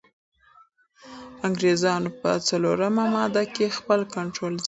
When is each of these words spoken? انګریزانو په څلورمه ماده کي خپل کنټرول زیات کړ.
انګریزانو 1.47 2.09
په 2.19 2.31
څلورمه 2.47 3.03
ماده 3.13 3.43
کي 3.55 3.65
خپل 3.77 3.99
کنټرول 4.15 4.51
زیات 4.53 4.57
کړ. 4.57 4.59